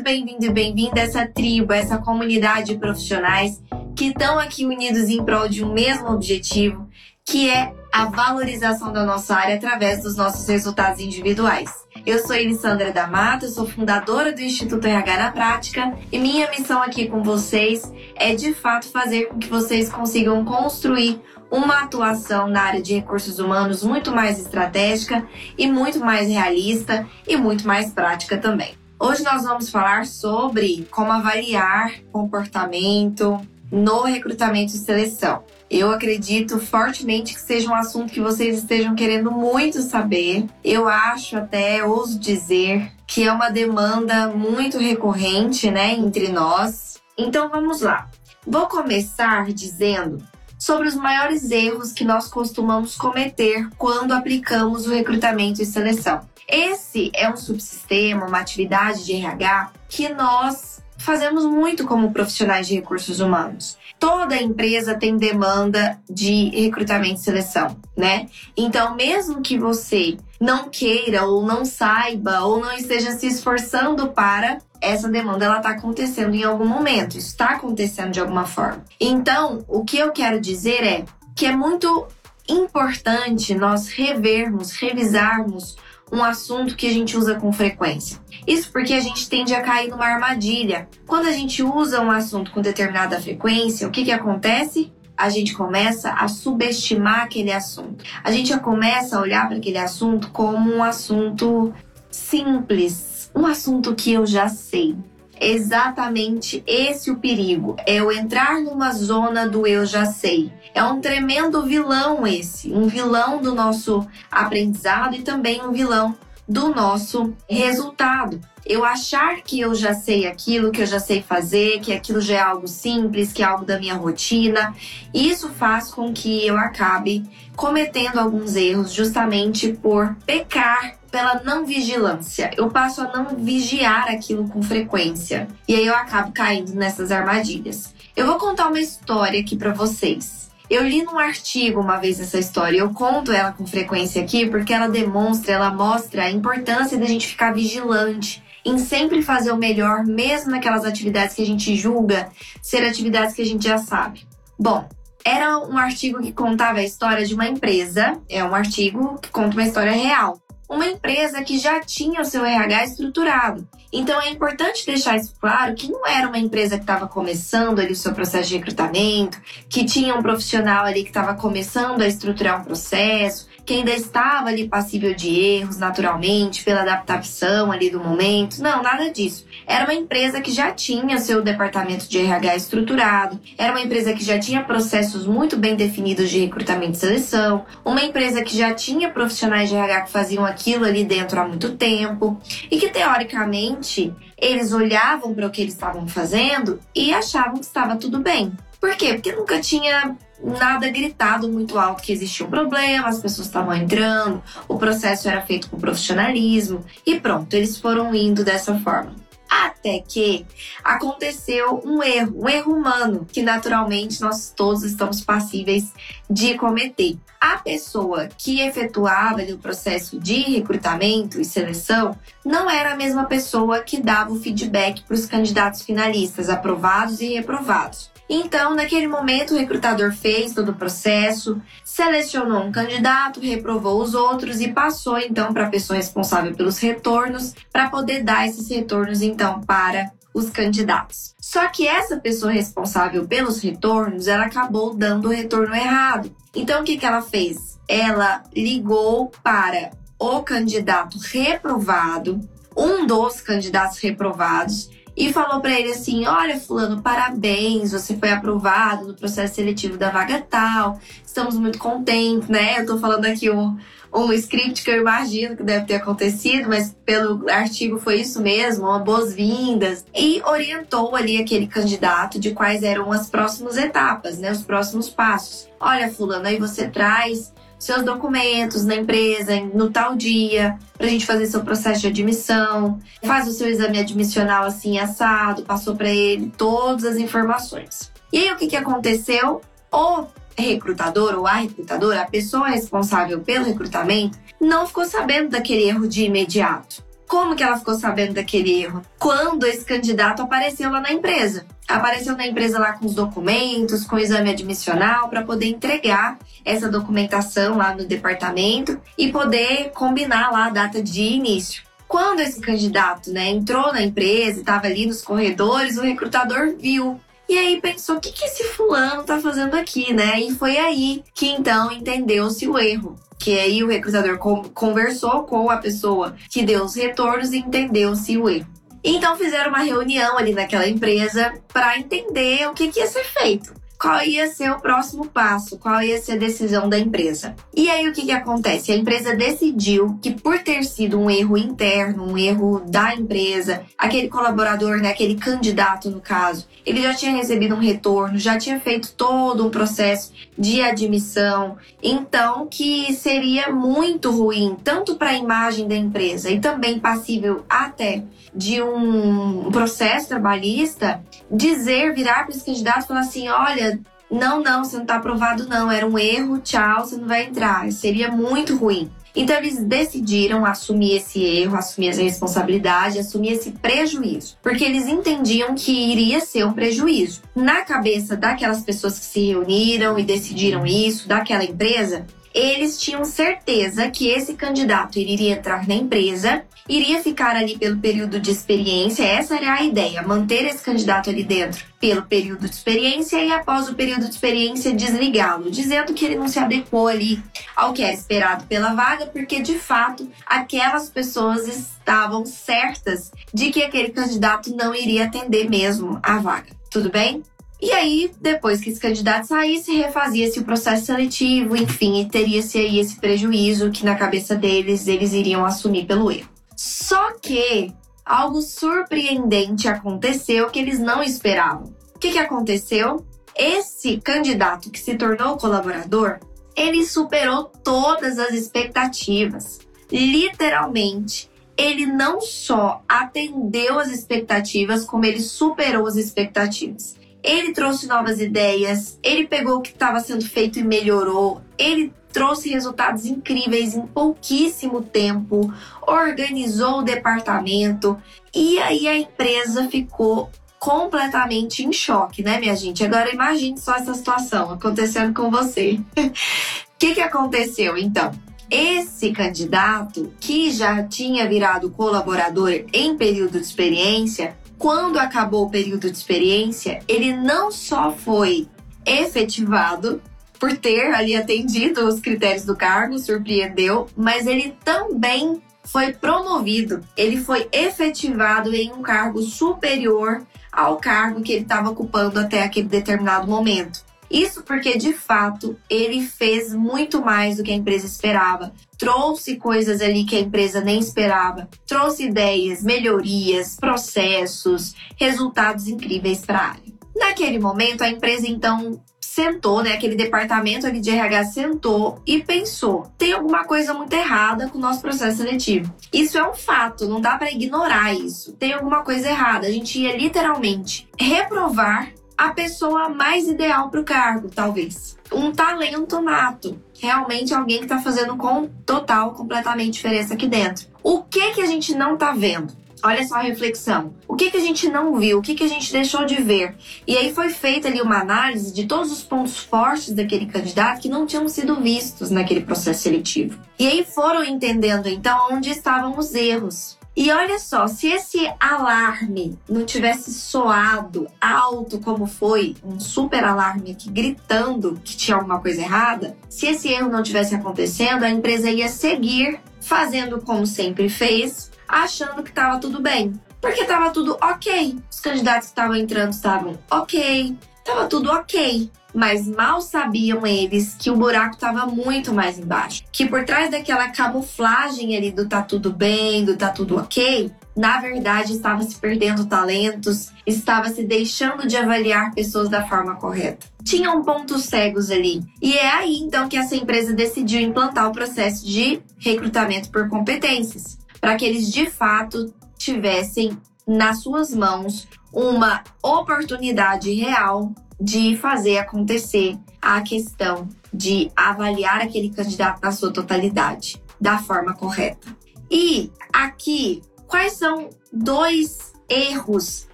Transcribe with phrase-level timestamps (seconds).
[0.00, 3.62] Muito bem-vindo e bem-vinda a essa tribo, a essa comunidade de profissionais
[3.94, 6.88] que estão aqui unidos em prol de um mesmo objetivo,
[7.22, 11.70] que é a valorização da nossa área através dos nossos resultados individuais.
[12.06, 16.82] Eu sou Elissandra da Mata, sou fundadora do Instituto RH na Prática e minha missão
[16.82, 22.62] aqui com vocês é de fato fazer com que vocês consigam construir uma atuação na
[22.62, 28.38] área de recursos humanos muito mais estratégica e muito mais realista e muito mais prática
[28.38, 28.79] também.
[29.02, 33.40] Hoje nós vamos falar sobre como avaliar comportamento
[33.72, 35.42] no recrutamento e seleção.
[35.70, 40.44] Eu acredito fortemente que seja um assunto que vocês estejam querendo muito saber.
[40.62, 46.98] Eu acho até, ouso dizer, que é uma demanda muito recorrente, né, entre nós.
[47.16, 48.10] Então vamos lá.
[48.46, 50.22] Vou começar dizendo
[50.60, 56.20] sobre os maiores erros que nós costumamos cometer quando aplicamos o recrutamento e seleção.
[56.46, 62.74] Esse é um subsistema, uma atividade de RH que nós fazemos muito como profissionais de
[62.74, 63.78] recursos humanos.
[63.98, 68.28] Toda empresa tem demanda de recrutamento e seleção, né?
[68.54, 74.58] Então, mesmo que você não queira ou não saiba ou não esteja se esforçando para
[74.80, 78.84] essa demanda ela está acontecendo em algum momento, está acontecendo de alguma forma.
[78.98, 82.06] Então, o que eu quero dizer é que é muito
[82.48, 85.76] importante nós revermos, revisarmos
[86.12, 88.18] um assunto que a gente usa com frequência.
[88.46, 90.88] Isso porque a gente tende a cair numa armadilha.
[91.06, 94.92] Quando a gente usa um assunto com determinada frequência, o que, que acontece?
[95.16, 98.04] A gente começa a subestimar aquele assunto.
[98.24, 101.72] A gente já começa a olhar para aquele assunto como um assunto
[102.10, 104.96] simples, um assunto que eu já sei
[105.40, 107.74] exatamente esse o perigo.
[107.86, 110.52] É eu entrar numa zona do eu já sei.
[110.74, 116.14] É um tremendo vilão esse, um vilão do nosso aprendizado e também um vilão
[116.50, 118.40] do nosso resultado.
[118.66, 122.34] Eu achar que eu já sei aquilo, que eu já sei fazer, que aquilo já
[122.34, 124.74] é algo simples, que é algo da minha rotina,
[125.14, 127.24] isso faz com que eu acabe
[127.54, 132.50] cometendo alguns erros justamente por pecar pela não vigilância.
[132.56, 135.46] Eu passo a não vigiar aquilo com frequência.
[135.68, 137.94] E aí eu acabo caindo nessas armadilhas.
[138.16, 140.49] Eu vou contar uma história aqui para vocês.
[140.70, 144.72] Eu li num artigo uma vez essa história, eu conto ela com frequência aqui porque
[144.72, 150.04] ela demonstra, ela mostra a importância da gente ficar vigilante em sempre fazer o melhor,
[150.06, 152.30] mesmo naquelas atividades que a gente julga
[152.62, 154.24] ser atividades que a gente já sabe.
[154.56, 154.88] Bom,
[155.24, 159.56] era um artigo que contava a história de uma empresa, é um artigo que conta
[159.56, 163.68] uma história real uma empresa que já tinha o seu RH estruturado.
[163.92, 167.92] Então é importante deixar isso claro que não era uma empresa que estava começando ali
[167.92, 172.60] o seu processo de recrutamento, que tinha um profissional ali que estava começando a estruturar
[172.60, 178.60] um processo, que ainda estava ali passível de erros naturalmente, pela adaptação ali do momento.
[178.60, 179.46] Não, nada disso.
[179.64, 184.24] Era uma empresa que já tinha seu departamento de RH estruturado, era uma empresa que
[184.24, 189.08] já tinha processos muito bem definidos de recrutamento e seleção, uma empresa que já tinha
[189.08, 194.72] profissionais de RH que faziam aquilo ali dentro há muito tempo e que teoricamente eles
[194.72, 198.52] olhavam para o que eles estavam fazendo e achavam que estava tudo bem.
[198.80, 199.14] Por quê?
[199.14, 204.42] Porque nunca tinha nada gritado muito alto que existia um problema, as pessoas estavam entrando,
[204.68, 209.14] o processo era feito com profissionalismo e pronto, eles foram indo dessa forma.
[209.48, 210.46] Até que
[210.84, 215.92] aconteceu um erro, um erro humano, que naturalmente nós todos estamos passíveis
[216.30, 217.18] de cometer.
[217.40, 223.80] A pessoa que efetuava o processo de recrutamento e seleção não era a mesma pessoa
[223.80, 228.10] que dava o feedback para os candidatos finalistas, aprovados e reprovados.
[228.32, 234.60] Então, naquele momento, o recrutador fez todo o processo, selecionou um candidato, reprovou os outros
[234.60, 239.60] e passou então para a pessoa responsável pelos retornos para poder dar esses retornos então
[239.62, 241.34] para os candidatos.
[241.40, 246.34] Só que essa pessoa responsável pelos retornos, ela acabou dando o retorno errado.
[246.54, 247.78] Então, o que, que ela fez?
[247.88, 252.40] Ela ligou para o candidato reprovado,
[252.76, 259.08] um dos candidatos reprovados, e falou para ele assim: Olha, Fulano, parabéns, você foi aprovado
[259.08, 262.80] no processo seletivo da vaga tal, estamos muito contentes, né?
[262.80, 263.76] Eu tô falando aqui um,
[264.12, 268.86] um script que eu imagino que deve ter acontecido, mas pelo artigo foi isso mesmo,
[268.86, 270.04] uma boas-vindas.
[270.14, 274.50] E orientou ali aquele candidato de quais eram as próximas etapas, né?
[274.50, 275.68] Os próximos passos.
[275.78, 281.24] Olha, fulano, aí você traz seus documentos na empresa no tal dia, para a gente
[281.24, 286.52] fazer seu processo de admissão, faz o seu exame admissional assim assado, passou para ele
[286.58, 288.12] todas as informações.
[288.30, 289.62] E aí o que, que aconteceu?
[289.90, 290.26] O
[290.60, 296.24] recrutador ou a recrutadora, a pessoa responsável pelo recrutamento, não ficou sabendo daquele erro de
[296.24, 297.02] imediato.
[297.30, 299.02] Como que ela ficou sabendo daquele erro?
[299.16, 301.64] Quando esse candidato apareceu lá na empresa.
[301.86, 306.88] Apareceu na empresa lá com os documentos, com o exame admissional, para poder entregar essa
[306.88, 311.84] documentação lá no departamento e poder combinar lá a data de início.
[312.08, 317.20] Quando esse candidato né, entrou na empresa, estava ali nos corredores, o recrutador viu
[317.50, 320.40] e aí pensou, o que, que esse fulano tá fazendo aqui, né?
[320.40, 323.16] E foi aí que então entendeu-se o erro.
[323.40, 328.48] Que aí o recrutador conversou com a pessoa que deu os retornos e entendeu-se o
[328.48, 328.68] erro.
[329.02, 333.79] Então fizeram uma reunião ali naquela empresa para entender o que, que ia ser feito
[334.00, 337.54] qual ia ser o próximo passo, qual ia ser a decisão da empresa.
[337.76, 338.90] E aí o que, que acontece?
[338.90, 344.28] A empresa decidiu que por ter sido um erro interno, um erro da empresa, aquele
[344.28, 349.12] colaborador, né, aquele candidato no caso, ele já tinha recebido um retorno, já tinha feito
[349.12, 355.94] todo um processo de admissão, então que seria muito ruim tanto para a imagem da
[355.94, 358.24] empresa e também passível até
[358.54, 364.00] de um processo trabalhista dizer, virar para esse candidato e falar assim: olha,
[364.30, 367.90] não, não, você não está aprovado, não, era um erro, tchau, você não vai entrar.
[367.92, 369.10] Seria muito ruim.
[369.34, 375.74] Então eles decidiram assumir esse erro, assumir essa responsabilidade, assumir esse prejuízo, porque eles entendiam
[375.74, 377.42] que iria ser um prejuízo.
[377.54, 384.10] Na cabeça daquelas pessoas que se reuniram e decidiram isso, daquela empresa, eles tinham certeza
[384.10, 389.56] que esse candidato iria entrar na empresa, iria ficar ali pelo período de experiência, essa
[389.56, 393.94] era a ideia, manter esse candidato ali dentro pelo período de experiência e após o
[393.94, 397.40] período de experiência desligá-lo, dizendo que ele não se adequou ali
[397.76, 403.82] ao que era esperado pela vaga, porque de fato aquelas pessoas estavam certas de que
[403.82, 406.70] aquele candidato não iria atender mesmo a vaga.
[406.90, 407.42] Tudo bem?
[407.82, 412.98] E aí, depois que esse candidato saísse, refazia-se o processo seletivo, enfim, e teria-se aí
[412.98, 416.48] esse prejuízo que na cabeça deles eles iriam assumir pelo erro.
[416.76, 417.92] Só que
[418.24, 421.94] algo surpreendente aconteceu que eles não esperavam.
[422.14, 423.24] O que, que aconteceu?
[423.56, 426.38] Esse candidato que se tornou colaborador,
[426.76, 429.80] ele superou todas as expectativas.
[430.12, 437.19] Literalmente, ele não só atendeu as expectativas, como ele superou as expectativas.
[437.42, 442.68] Ele trouxe novas ideias, ele pegou o que estava sendo feito e melhorou, ele trouxe
[442.70, 445.72] resultados incríveis em pouquíssimo tempo,
[446.06, 448.16] organizou o departamento
[448.54, 453.04] e aí a empresa ficou completamente em choque, né, minha gente?
[453.04, 456.00] Agora imagine só essa situação acontecendo com você.
[456.16, 456.30] O
[456.98, 458.32] que, que aconteceu então?
[458.70, 466.10] Esse candidato, que já tinha virado colaborador em período de experiência, quando acabou o período
[466.10, 468.66] de experiência, ele não só foi
[469.04, 470.22] efetivado
[470.58, 477.04] por ter ali atendido os critérios do cargo, surpreendeu, mas ele também foi promovido.
[477.14, 482.88] Ele foi efetivado em um cargo superior ao cargo que ele estava ocupando até aquele
[482.88, 484.02] determinado momento.
[484.30, 488.72] Isso porque, de fato, ele fez muito mais do que a empresa esperava.
[488.96, 491.68] Trouxe coisas ali que a empresa nem esperava.
[491.86, 497.00] Trouxe ideias, melhorias, processos, resultados incríveis para a área.
[497.16, 499.92] Naquele momento, a empresa então sentou, né?
[499.92, 504.80] Aquele departamento ali de RH sentou e pensou: tem alguma coisa muito errada com o
[504.80, 505.94] nosso processo seletivo.
[506.12, 508.52] Isso é um fato, não dá para ignorar isso.
[508.54, 509.66] Tem alguma coisa errada.
[509.66, 515.18] A gente ia literalmente reprovar a pessoa mais ideal para o cargo, talvez.
[515.30, 516.80] Um talento nato.
[516.98, 520.86] Realmente alguém que está fazendo com total, completamente diferença aqui dentro.
[521.02, 522.72] O que que a gente não está vendo?
[523.02, 524.14] Olha só a reflexão.
[524.26, 525.38] O que, que a gente não viu?
[525.38, 526.76] O que, que a gente deixou de ver?
[527.06, 531.10] E aí foi feita ali uma análise de todos os pontos fortes daquele candidato que
[531.10, 533.58] não tinham sido vistos naquele processo seletivo.
[533.78, 536.98] E aí foram entendendo então onde estavam os erros.
[537.16, 543.90] E olha só, se esse alarme não tivesse soado alto como foi, um super alarme
[543.90, 548.70] aqui gritando que tinha alguma coisa errada, se esse erro não tivesse acontecendo, a empresa
[548.70, 553.38] ia seguir fazendo como sempre fez, achando que estava tudo bem.
[553.60, 554.96] Porque estava tudo ok.
[555.10, 558.90] Os candidatos que estavam entrando estavam ok, estava tudo ok.
[559.14, 563.02] Mas mal sabiam eles que o buraco estava muito mais embaixo.
[563.12, 568.00] Que por trás daquela camuflagem ali do tá tudo bem, do tá tudo ok, na
[568.00, 573.66] verdade estava se perdendo talentos, estava se deixando de avaliar pessoas da forma correta.
[573.84, 575.42] Tinham pontos cegos ali.
[575.60, 580.98] E é aí então que essa empresa decidiu implantar o processo de recrutamento por competências,
[581.20, 589.58] para que eles de fato tivessem nas suas mãos uma oportunidade real de fazer acontecer
[589.80, 595.36] a questão de avaliar aquele candidato na sua totalidade, da forma correta.
[595.70, 599.88] E aqui, quais são dois erros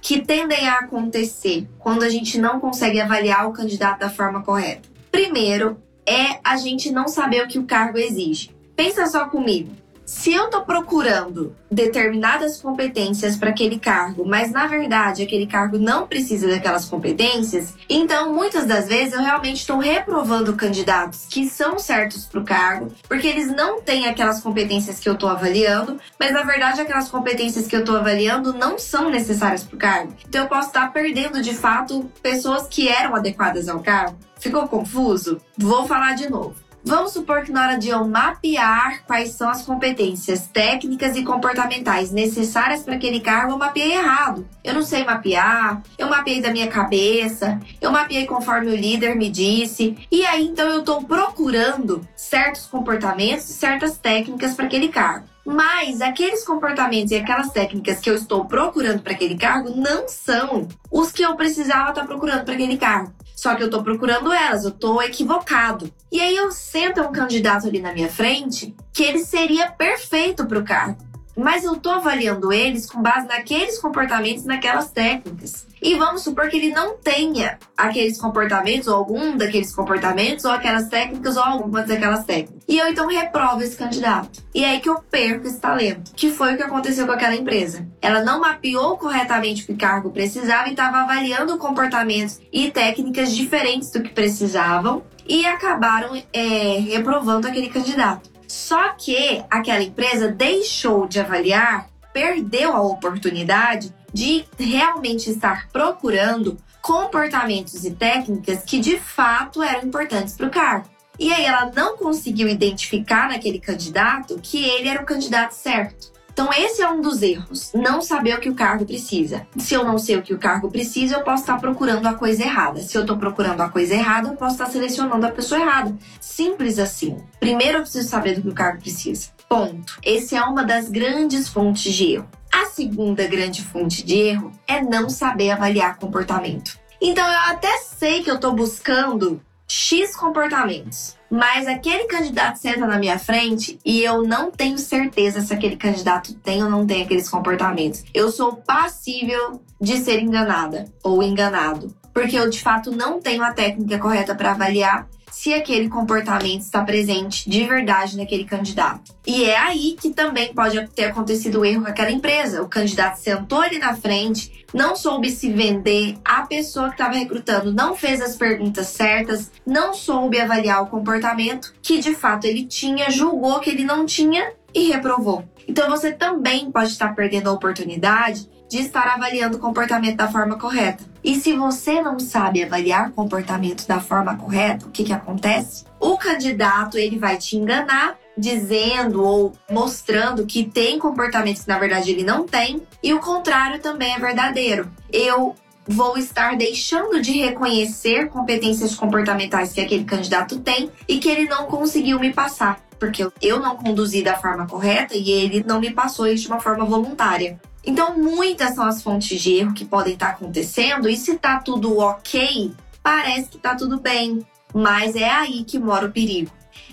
[0.00, 4.88] que tendem a acontecer quando a gente não consegue avaliar o candidato da forma correta?
[5.10, 8.50] Primeiro, é a gente não saber o que o cargo exige.
[8.74, 9.72] Pensa só comigo.
[10.08, 16.06] Se eu estou procurando determinadas competências para aquele cargo, mas na verdade aquele cargo não
[16.06, 22.24] precisa daquelas competências, então muitas das vezes eu realmente estou reprovando candidatos que são certos
[22.24, 26.42] para o cargo, porque eles não têm aquelas competências que eu estou avaliando, mas na
[26.42, 30.14] verdade aquelas competências que eu estou avaliando não são necessárias para o cargo.
[30.26, 34.16] Então eu posso estar perdendo de fato pessoas que eram adequadas ao cargo.
[34.40, 35.38] Ficou confuso?
[35.58, 36.67] Vou falar de novo.
[36.88, 42.10] Vamos supor que na hora de eu mapear quais são as competências técnicas e comportamentais
[42.10, 44.48] necessárias para aquele cargo, eu mapeei errado.
[44.64, 49.28] Eu não sei mapear, eu mapeei da minha cabeça, eu mapeei conforme o líder me
[49.28, 49.98] disse.
[50.10, 55.26] E aí então eu estou procurando certos comportamentos e certas técnicas para aquele cargo.
[55.44, 60.66] Mas aqueles comportamentos e aquelas técnicas que eu estou procurando para aquele cargo não são
[60.90, 63.12] os que eu precisava estar tá procurando para aquele cargo.
[63.38, 65.94] Só que eu tô procurando elas, eu tô equivocado.
[66.10, 70.58] E aí eu sento um candidato ali na minha frente que ele seria perfeito para
[70.58, 71.07] o cargo
[71.38, 75.66] mas eu tô avaliando eles com base naqueles comportamentos, naquelas técnicas.
[75.80, 80.88] E vamos supor que ele não tenha aqueles comportamentos, ou algum daqueles comportamentos, ou aquelas
[80.88, 82.64] técnicas, ou algumas daquelas técnicas.
[82.66, 84.42] E eu então reprovo esse candidato.
[84.52, 87.36] E é aí que eu perco esse talento, que foi o que aconteceu com aquela
[87.36, 87.86] empresa.
[88.02, 93.92] Ela não mapeou corretamente o que cargo precisava e estava avaliando comportamentos e técnicas diferentes
[93.92, 98.37] do que precisavam e acabaram é, reprovando aquele candidato.
[98.48, 107.84] Só que aquela empresa deixou de avaliar, perdeu a oportunidade de realmente estar procurando comportamentos
[107.84, 110.88] e técnicas que de fato eram importantes para o cargo.
[111.18, 116.12] E aí ela não conseguiu identificar naquele candidato que ele era o candidato certo.
[116.38, 119.44] Então, esse é um dos erros, não saber o que o cargo precisa.
[119.56, 122.44] Se eu não sei o que o cargo precisa, eu posso estar procurando a coisa
[122.44, 122.80] errada.
[122.80, 125.98] Se eu estou procurando a coisa errada, eu posso estar selecionando a pessoa errada.
[126.20, 127.16] Simples assim.
[127.40, 129.30] Primeiro eu preciso saber do que o cargo precisa.
[129.48, 129.98] Ponto.
[130.00, 132.30] Esse é uma das grandes fontes de erro.
[132.52, 136.78] A segunda grande fonte de erro é não saber avaliar comportamento.
[137.00, 141.16] Então eu até sei que eu estou buscando X comportamentos.
[141.30, 146.32] Mas aquele candidato senta na minha frente e eu não tenho certeza se aquele candidato
[146.34, 148.02] tem ou não tem aqueles comportamentos.
[148.14, 153.52] Eu sou passível de ser enganada ou enganado, porque eu de fato não tenho a
[153.52, 155.06] técnica correta para avaliar
[155.38, 159.14] se aquele comportamento está presente de verdade naquele candidato.
[159.24, 162.60] E é aí que também pode ter acontecido o erro com aquela empresa.
[162.60, 167.72] O candidato sentou ali na frente, não soube se vender, a pessoa que estava recrutando
[167.72, 173.08] não fez as perguntas certas, não soube avaliar o comportamento que de fato ele tinha,
[173.08, 175.44] julgou que ele não tinha e reprovou.
[175.68, 180.58] Então você também pode estar perdendo a oportunidade de estar avaliando o comportamento da forma
[180.58, 181.04] correta.
[181.24, 185.84] E se você não sabe avaliar comportamento da forma correta, o que, que acontece?
[185.98, 192.12] O candidato ele vai te enganar dizendo ou mostrando que tem comportamentos que na verdade
[192.12, 194.90] ele não tem, e o contrário também é verdadeiro.
[195.12, 195.56] Eu
[195.86, 201.66] vou estar deixando de reconhecer competências comportamentais que aquele candidato tem e que ele não
[201.66, 206.26] conseguiu me passar, porque eu não conduzi da forma correta e ele não me passou
[206.26, 207.58] isso de uma forma voluntária.
[207.88, 211.96] Então, muitas são as fontes de erro que podem estar acontecendo, e se tá tudo
[211.96, 212.70] ok,
[213.02, 216.50] parece que tá tudo bem, mas é aí que mora o perigo.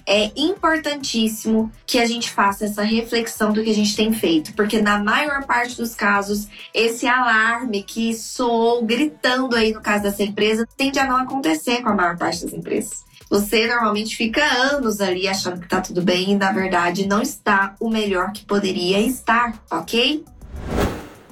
[0.07, 4.81] É importantíssimo que a gente faça essa reflexão do que a gente tem feito, porque
[4.81, 10.65] na maior parte dos casos, esse alarme que soou gritando aí no caso dessa empresa
[10.77, 13.03] tende a não acontecer com a maior parte das empresas.
[13.29, 17.75] Você normalmente fica anos ali achando que tá tudo bem e na verdade não está
[17.81, 20.23] o melhor que poderia estar, ok?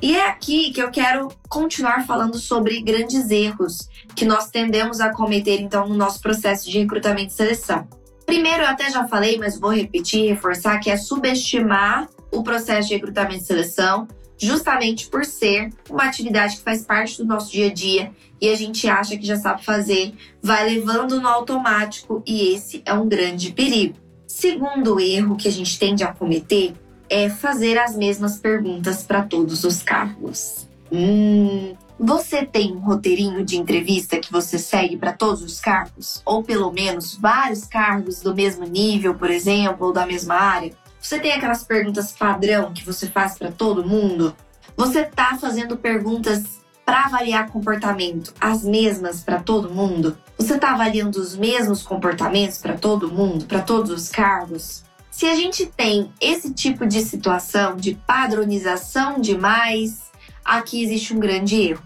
[0.04, 5.14] E é aqui que eu quero continuar falando sobre grandes erros que nós tendemos a
[5.14, 7.88] cometer então no nosso processo de recrutamento e seleção.
[8.26, 12.96] Primeiro, eu até já falei, mas vou repetir, reforçar que é subestimar o processo de
[12.96, 14.06] recrutamento e seleção,
[14.38, 18.56] justamente por ser uma atividade que faz parte do nosso dia a dia e a
[18.58, 23.54] gente acha que já sabe fazer, vai levando no automático e esse é um grande
[23.54, 23.96] perigo.
[24.28, 26.74] Segundo erro que a gente tende a cometer
[27.14, 30.68] é fazer as mesmas perguntas para todos os cargos.
[30.92, 36.24] Hum, você tem um roteirinho de entrevista que você segue para todos os cargos?
[36.26, 40.74] Ou pelo menos vários cargos do mesmo nível, por exemplo, ou da mesma área?
[41.00, 44.36] Você tem aquelas perguntas padrão que você faz para todo mundo?
[44.76, 50.18] Você está fazendo perguntas para avaliar comportamento as mesmas para todo mundo?
[50.36, 54.84] Você está avaliando os mesmos comportamentos para todo mundo, para todos os cargos?
[55.14, 60.12] Se a gente tem esse tipo de situação de padronização demais,
[60.44, 61.84] aqui existe um grande erro.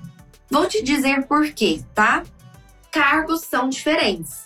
[0.50, 2.24] Vou te dizer por quê, tá?
[2.90, 4.46] Cargos são diferentes.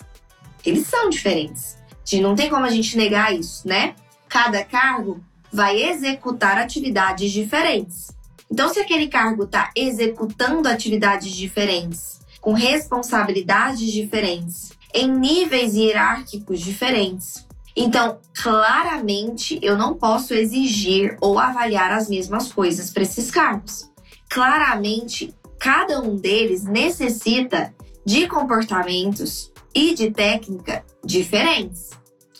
[0.66, 1.78] Eles são diferentes.
[2.20, 3.94] Não tem como a gente negar isso, né?
[4.28, 8.10] Cada cargo vai executar atividades diferentes.
[8.50, 17.46] Então, se aquele cargo está executando atividades diferentes, com responsabilidades diferentes, em níveis hierárquicos diferentes,
[17.76, 23.90] então claramente eu não posso exigir ou avaliar as mesmas coisas para esses cargos.
[24.28, 27.74] Claramente, cada um deles necessita
[28.04, 31.90] de comportamentos e de técnica diferentes.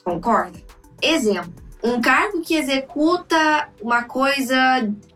[0.04, 0.60] Concorda?
[1.00, 4.56] Exemplo: um cargo que executa uma coisa,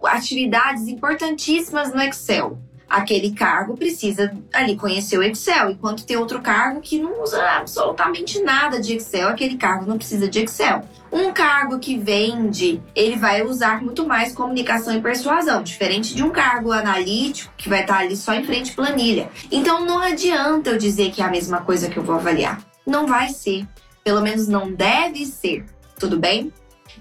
[0.04, 2.58] atividades importantíssimas no Excel.
[2.88, 8.40] Aquele cargo precisa ali conhecer o Excel, enquanto tem outro cargo que não usa absolutamente
[8.43, 10.83] nada de Excel, aquele cargo não precisa de Excel.
[11.11, 16.31] Um cargo que vende, ele vai usar muito mais comunicação e persuasão, diferente de um
[16.31, 19.31] cargo analítico que vai estar ali só em frente planilha.
[19.50, 22.61] Então não adianta eu dizer que é a mesma coisa que eu vou avaliar.
[22.87, 23.66] Não vai ser.
[24.05, 25.64] Pelo menos não deve ser
[25.99, 26.52] tudo bem?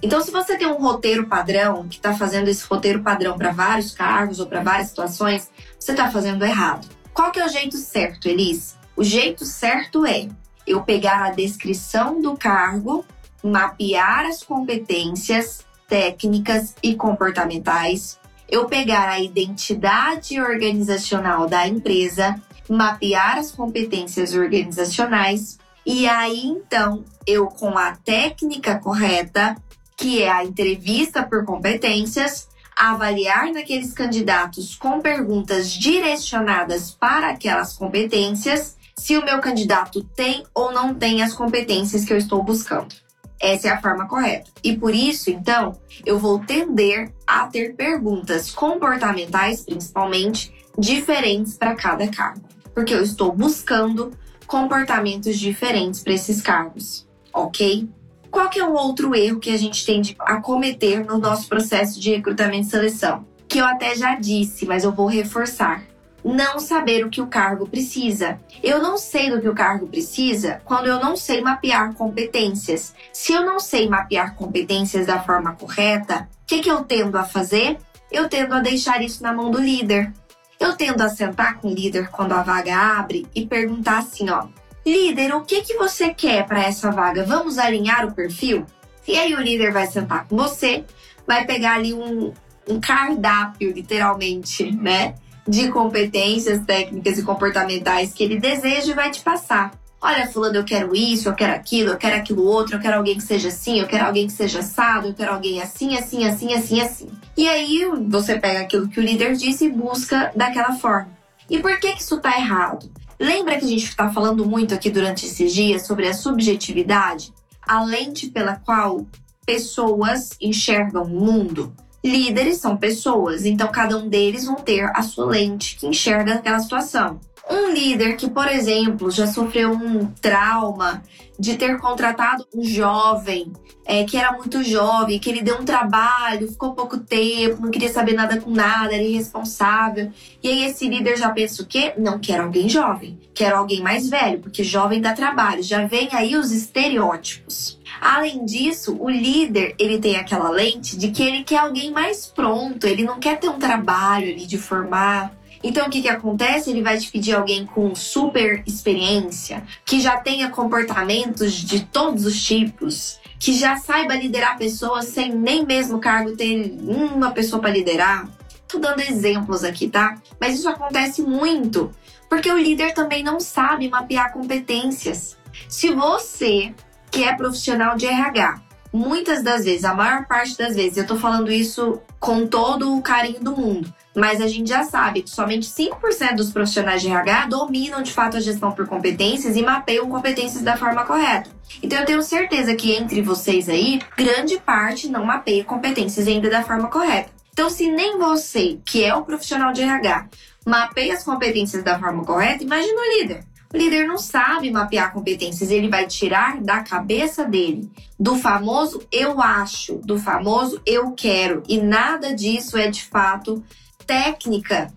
[0.02, 3.92] Então, se você tem um roteiro padrão, que está fazendo esse roteiro padrão para vários
[3.92, 5.50] cargos ou para várias situações,
[5.86, 6.88] você está fazendo errado.
[7.14, 8.76] Qual que é o jeito certo, Elis?
[8.96, 10.28] O jeito certo é
[10.66, 13.06] eu pegar a descrição do cargo,
[13.44, 22.36] mapear as competências técnicas e comportamentais, eu pegar a identidade organizacional da empresa,
[22.68, 29.56] mapear as competências organizacionais e aí então eu com a técnica correta,
[29.96, 38.76] que é a entrevista por competências, avaliar naqueles candidatos com perguntas direcionadas para aquelas competências,
[38.98, 42.94] se o meu candidato tem ou não tem as competências que eu estou buscando.
[43.40, 44.50] Essa é a forma correta.
[44.64, 52.08] E por isso, então, eu vou tender a ter perguntas comportamentais, principalmente, diferentes para cada
[52.08, 52.42] cargo.
[52.74, 54.12] Porque eu estou buscando
[54.48, 57.90] comportamentos diferentes para esses cargos, ok?
[58.30, 62.00] Qual que é um outro erro que a gente tende a cometer no nosso processo
[62.00, 63.26] de recrutamento e seleção?
[63.48, 65.84] Que eu até já disse, mas eu vou reforçar.
[66.24, 68.40] Não saber o que o cargo precisa.
[68.64, 72.96] Eu não sei do que o cargo precisa quando eu não sei mapear competências.
[73.14, 77.24] Se eu não sei mapear competências da forma correta, o que, que eu tendo a
[77.24, 77.78] fazer?
[78.12, 80.12] Eu tendo a deixar isso na mão do líder.
[80.60, 84.48] Eu tendo a sentar com o líder quando a vaga abre e perguntar assim, ó,
[84.86, 87.24] líder, o que que você quer para essa vaga?
[87.24, 88.66] Vamos alinhar o perfil?
[89.08, 90.84] E aí o líder vai sentar com você,
[91.26, 92.34] vai pegar ali um,
[92.68, 95.16] um cardápio, literalmente, né?
[95.48, 99.72] De competências técnicas e comportamentais que ele deseja e vai te passar.
[100.02, 103.16] Olha, fulano, eu quero isso, eu quero aquilo, eu quero aquilo outro, eu quero alguém
[103.16, 106.54] que seja assim, eu quero alguém que seja assado, eu quero alguém assim, assim, assim,
[106.54, 107.10] assim, assim.
[107.36, 111.10] E aí você pega aquilo que o líder disse e busca daquela forma.
[111.50, 112.90] E por que, que isso tá errado?
[113.20, 117.34] Lembra que a gente está falando muito aqui durante esses dias sobre a subjetividade?
[117.62, 119.06] A lente pela qual
[119.46, 121.74] pessoas enxergam o mundo?
[122.04, 126.60] Líderes são pessoas, então cada um deles vão ter a sua lente que enxerga aquela
[126.60, 127.20] situação.
[127.50, 131.04] Um líder que, por exemplo, já sofreu um trauma
[131.38, 133.54] de ter contratado um jovem
[133.86, 137.92] é, que era muito jovem, que ele deu um trabalho, ficou pouco tempo, não queria
[137.94, 140.12] saber nada com nada, era irresponsável.
[140.42, 141.94] E aí esse líder já pensa o quê?
[141.96, 145.62] Não quero alguém jovem, quero alguém mais velho, porque jovem dá trabalho.
[145.62, 147.80] Já vem aí os estereótipos.
[148.02, 152.88] Além disso, o líder ele tem aquela lente de que ele quer alguém mais pronto,
[152.88, 155.32] ele não quer ter um trabalho ali de formar
[155.68, 156.70] então, o que, que acontece?
[156.70, 162.40] Ele vai te pedir alguém com super experiência, que já tenha comportamentos de todos os
[162.40, 168.30] tipos, que já saiba liderar pessoas sem nem mesmo cargo ter uma pessoa para liderar.
[168.68, 170.20] Tô dando exemplos aqui, tá?
[170.40, 171.92] Mas isso acontece muito,
[172.30, 175.36] porque o líder também não sabe mapear competências.
[175.68, 176.76] Se você,
[177.10, 178.62] que é profissional de RH,
[178.96, 183.02] muitas das vezes, a maior parte das vezes, eu tô falando isso com todo o
[183.02, 187.48] carinho do mundo, mas a gente já sabe que somente 5% dos profissionais de RH
[187.48, 191.50] dominam de fato a gestão por competências e mapeiam competências da forma correta.
[191.84, 196.64] Então eu tenho certeza que entre vocês aí, grande parte não mapeia competências ainda da
[196.64, 197.30] forma correta.
[197.52, 200.28] Então, se nem você, que é o profissional de RH,
[200.66, 203.46] mapeia as competências da forma correta, imagina o líder.
[203.76, 209.42] O líder não sabe mapear competências, ele vai tirar da cabeça dele, do famoso eu
[209.42, 213.62] acho, do famoso eu quero, e nada disso é de fato
[214.08, 214.94] técnica.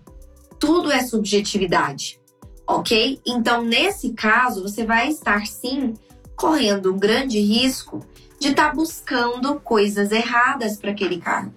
[0.57, 2.21] Tudo é subjetividade,
[2.65, 3.19] ok?
[3.27, 5.93] Então, nesse caso, você vai estar sim
[6.33, 7.99] correndo um grande risco
[8.39, 11.53] de estar tá buscando coisas erradas para aquele cargo,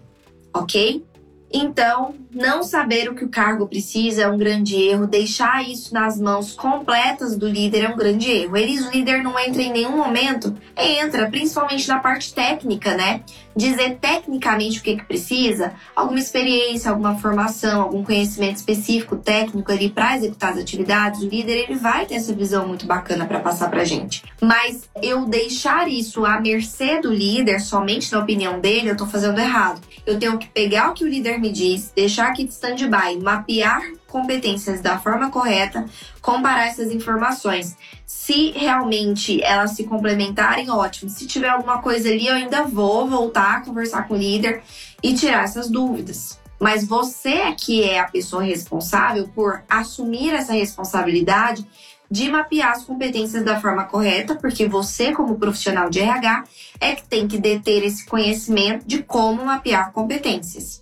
[0.52, 1.06] ok?
[1.52, 6.18] Então, não saber o que o cargo precisa é um grande erro, deixar isso nas
[6.18, 8.56] mãos completas do líder é um grande erro.
[8.56, 13.22] Eles, o líder não entra em nenhum momento, entra principalmente na parte técnica, né?
[13.54, 19.90] Dizer tecnicamente o que, que precisa, alguma experiência, alguma formação, algum conhecimento específico técnico ali
[19.90, 23.70] para executar as atividades, o líder ele vai ter essa visão muito bacana para passar
[23.70, 24.22] para gente.
[24.40, 29.38] Mas eu deixar isso à mercê do líder, somente na opinião dele, eu tô fazendo
[29.38, 29.80] errado.
[30.06, 33.82] Eu tenho que pegar o que o líder me diz, deixar aqui de stand-by, mapear
[34.12, 35.86] competências da forma correta,
[36.20, 37.76] comparar essas informações.
[38.24, 41.10] Se realmente elas se complementarem, ótimo.
[41.10, 44.62] Se tiver alguma coisa ali, eu ainda vou voltar a conversar com o líder
[45.02, 46.38] e tirar essas dúvidas.
[46.60, 51.66] Mas você é que é a pessoa responsável por assumir essa responsabilidade
[52.08, 56.44] de mapear as competências da forma correta, porque você, como profissional de RH,
[56.80, 60.80] é que tem que deter esse conhecimento de como mapear competências.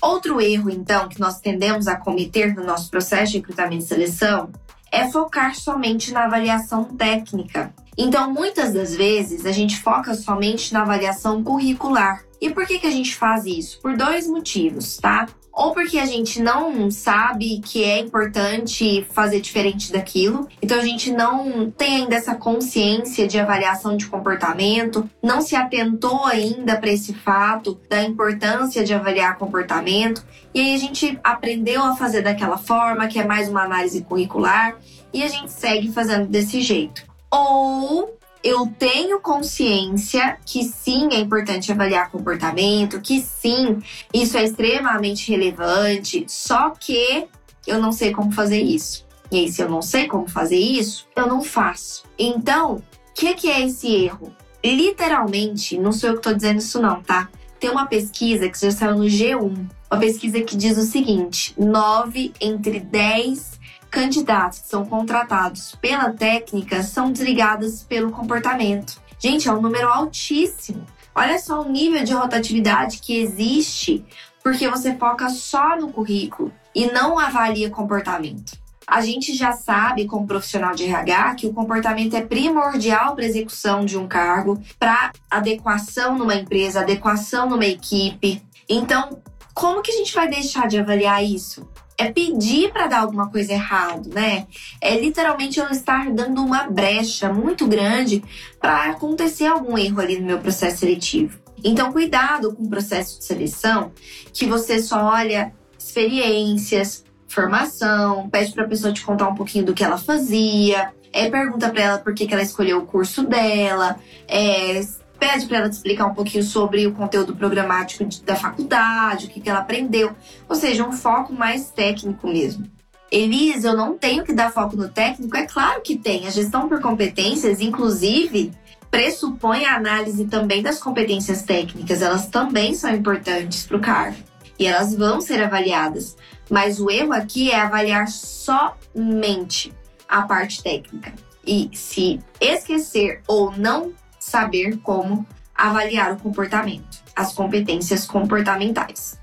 [0.00, 4.50] Outro erro, então, que nós tendemos a cometer no nosso processo de recrutamento e seleção
[4.90, 7.74] é focar somente na avaliação técnica.
[7.98, 12.22] Então, muitas das vezes, a gente foca somente na avaliação curricular.
[12.40, 13.80] E por que, que a gente faz isso?
[13.80, 15.26] Por dois motivos, tá?
[15.56, 21.10] Ou porque a gente não sabe que é importante fazer diferente daquilo, então a gente
[21.10, 27.14] não tem ainda essa consciência de avaliação de comportamento, não se atentou ainda para esse
[27.14, 33.08] fato da importância de avaliar comportamento, e aí a gente aprendeu a fazer daquela forma,
[33.08, 34.76] que é mais uma análise curricular,
[35.10, 37.02] e a gente segue fazendo desse jeito.
[37.32, 43.82] Ou eu tenho consciência que sim é importante avaliar comportamento, que sim,
[44.14, 47.26] isso é extremamente relevante, só que
[47.66, 49.04] eu não sei como fazer isso.
[49.32, 52.04] E aí, se eu não sei como fazer isso, eu não faço.
[52.16, 52.82] Então, o
[53.16, 54.32] que, que é esse erro?
[54.64, 57.28] Literalmente, não sou eu que estou dizendo isso, não, tá?
[57.58, 62.32] Tem uma pesquisa que já saiu no G1, uma pesquisa que diz o seguinte: 9
[62.40, 63.55] entre 10
[63.96, 69.00] candidatos que são contratados pela técnica são desligados pelo comportamento.
[69.18, 70.84] Gente, é um número altíssimo.
[71.14, 74.04] Olha só o nível de rotatividade que existe
[74.42, 78.52] porque você foca só no currículo e não avalia comportamento.
[78.86, 83.28] A gente já sabe, como profissional de RH, que o comportamento é primordial para a
[83.28, 88.42] execução de um cargo, para adequação numa empresa, adequação numa equipe.
[88.68, 89.22] Então,
[89.54, 91.66] como que a gente vai deixar de avaliar isso?
[91.98, 94.46] É pedir para dar alguma coisa errado, né?
[94.80, 98.22] É literalmente eu estar dando uma brecha muito grande
[98.60, 101.38] para acontecer algum erro ali no meu processo seletivo.
[101.64, 103.92] Então, cuidado com o processo de seleção,
[104.32, 109.74] que você só olha experiências, formação, pede para a pessoa te contar um pouquinho do
[109.74, 113.98] que ela fazia, é, pergunta para ela por que, que ela escolheu o curso dela,
[114.28, 114.80] é,
[115.18, 119.28] pede para ela te explicar um pouquinho sobre o conteúdo programático de, da faculdade, o
[119.28, 120.12] que, que ela aprendeu.
[120.48, 122.66] Ou seja, um foco mais técnico mesmo.
[123.10, 125.36] Elise, eu não tenho que dar foco no técnico?
[125.36, 126.26] É claro que tem.
[126.26, 128.52] A gestão por competências, inclusive,
[128.90, 132.02] pressupõe a análise também das competências técnicas.
[132.02, 134.16] Elas também são importantes para o cargo
[134.58, 136.16] e elas vão ser avaliadas.
[136.50, 139.72] Mas o erro aqui é avaliar somente
[140.08, 141.12] a parte técnica.
[141.46, 143.92] E se esquecer ou não
[144.26, 149.18] saber como avaliar o comportamento, as competências comportamentais.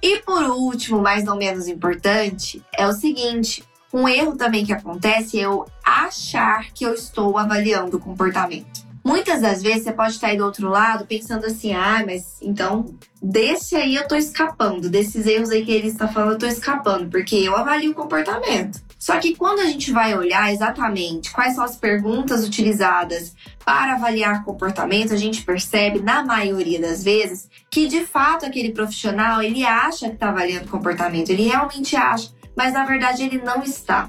[0.00, 5.40] E por último, mas não menos importante, é o seguinte: um erro também que acontece
[5.40, 8.84] é eu achar que eu estou avaliando o comportamento.
[9.02, 12.94] Muitas das vezes você pode estar aí do outro lado pensando assim: ah, mas então
[13.20, 17.10] desse aí eu tô escapando, desses erros aí que ele está falando, eu tô escapando,
[17.10, 18.80] porque eu avalio o comportamento.
[19.04, 24.42] Só que quando a gente vai olhar exatamente quais são as perguntas utilizadas para avaliar
[24.46, 30.08] comportamento, a gente percebe, na maioria das vezes, que de fato aquele profissional ele acha
[30.08, 34.08] que está avaliando comportamento, ele realmente acha, mas na verdade ele não está.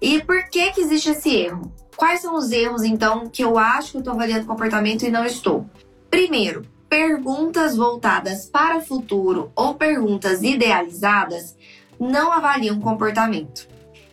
[0.00, 1.72] E por que, que existe esse erro?
[1.94, 5.24] Quais são os erros, então, que eu acho que eu estou avaliando comportamento e não
[5.24, 5.70] estou?
[6.10, 11.56] Primeiro, perguntas voltadas para o futuro ou perguntas idealizadas
[11.96, 13.70] não avaliam comportamento.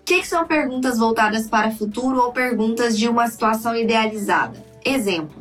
[0.09, 4.59] Que, que são perguntas voltadas para o futuro ou perguntas de uma situação idealizada?
[4.83, 5.39] Exemplo: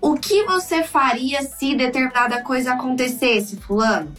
[0.00, 4.12] O que você faria se determinada coisa acontecesse, Fulano?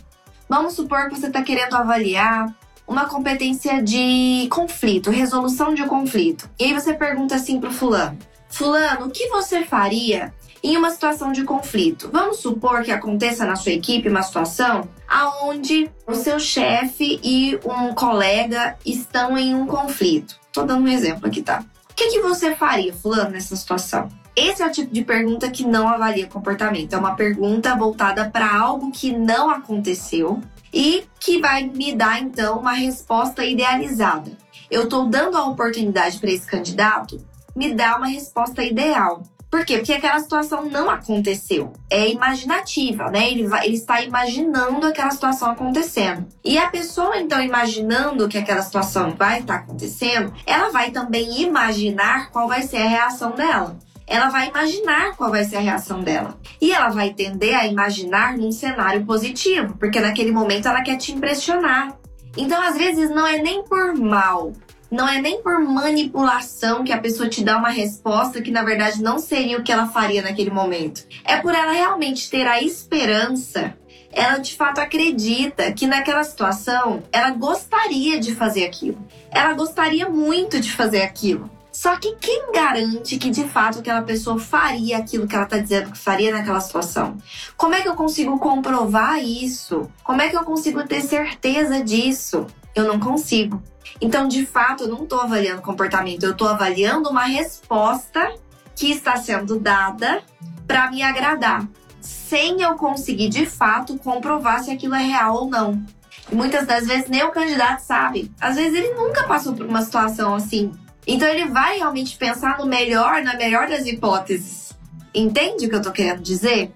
[0.48, 2.56] Vamos supor que você está querendo avaliar
[2.88, 6.50] uma competência de conflito, resolução de um conflito.
[6.58, 10.90] E aí você pergunta assim para o Fulano: Fulano, o que você faria em uma
[10.90, 12.10] situação de conflito.
[12.12, 17.94] Vamos supor que aconteça na sua equipe uma situação aonde o seu chefe e um
[17.94, 20.40] colega estão em um conflito.
[20.52, 21.64] Tô dando um exemplo aqui, tá?
[21.90, 24.10] O que, que você faria, fulano, nessa situação?
[24.36, 26.94] Esse é o tipo de pergunta que não avalia comportamento.
[26.94, 30.42] É uma pergunta voltada para algo que não aconteceu
[30.74, 34.32] e que vai me dar então uma resposta idealizada.
[34.70, 37.20] Eu estou dando a oportunidade para esse candidato
[37.54, 39.24] me dar uma resposta ideal.
[39.52, 39.78] Por quê?
[39.78, 41.74] Porque aquela situação não aconteceu.
[41.90, 43.30] É imaginativa, né?
[43.30, 46.26] Ele, vai, ele está imaginando aquela situação acontecendo.
[46.42, 52.32] E a pessoa, então, imaginando que aquela situação vai estar acontecendo, ela vai também imaginar
[52.32, 56.38] qual vai ser a reação dela ela vai imaginar qual vai ser a reação dela.
[56.60, 61.14] E ela vai tender a imaginar num cenário positivo, porque naquele momento ela quer te
[61.14, 61.98] impressionar.
[62.36, 64.52] Então, às vezes, não é nem por mal,
[64.92, 69.02] não é nem por manipulação que a pessoa te dá uma resposta que na verdade
[69.02, 71.08] não seria o que ela faria naquele momento.
[71.24, 73.74] É por ela realmente ter a esperança.
[74.12, 78.98] Ela de fato acredita que naquela situação ela gostaria de fazer aquilo.
[79.32, 81.50] Ela gostaria muito de fazer aquilo.
[81.72, 85.92] Só que quem garante que de fato aquela pessoa faria aquilo que ela está dizendo
[85.92, 87.18] que faria naquela situação?
[87.56, 89.90] Como é que eu consigo comprovar isso?
[90.04, 92.46] Como é que eu consigo ter certeza disso?
[92.76, 93.62] Eu não consigo.
[94.00, 98.34] Então, de fato, eu não estou avaliando comportamento, eu estou avaliando uma resposta
[98.76, 100.24] que está sendo dada
[100.68, 101.68] para me agradar,
[102.00, 105.84] sem eu conseguir de fato comprovar se aquilo é real ou não.
[106.32, 108.32] Muitas das vezes nem o candidato sabe.
[108.40, 110.72] Às vezes ele nunca passou por uma situação assim.
[111.06, 114.72] Então ele vai realmente pensar no melhor, na melhor das hipóteses.
[115.14, 116.72] Entende o que eu tô querendo dizer?